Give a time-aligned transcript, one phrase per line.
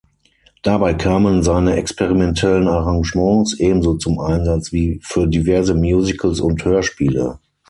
[0.63, 7.37] Dabei kamen seine experimentellen Arrangements ebenso zum Einsatz wie für diverse Musicals und Hörspiele.